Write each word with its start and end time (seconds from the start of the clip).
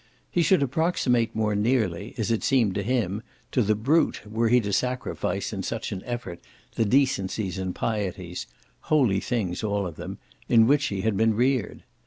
He 0.31 0.41
should 0.41 0.63
approximate 0.63 1.35
more 1.35 1.53
nearly, 1.55 2.15
as 2.17 2.31
it 2.31 2.41
seemed 2.43 2.73
to 2.73 2.81
him, 2.81 3.21
to 3.51 3.61
the 3.61 3.75
brute 3.75 4.23
were 4.25 4.49
he 4.49 4.59
to 4.61 4.73
sacrifice 4.73 5.53
in 5.53 5.61
such 5.61 5.91
an 5.91 6.01
effort 6.07 6.39
the 6.73 6.85
decencies 6.85 7.59
and 7.59 7.75
pieties 7.75 8.47
holy 8.89 9.19
things 9.19 9.63
all 9.63 9.85
of 9.85 9.97
them 9.97 10.17
in 10.49 10.65
which 10.65 10.85
he 10.87 11.01
had 11.01 11.15
been 11.15 11.35
reared. 11.35 11.83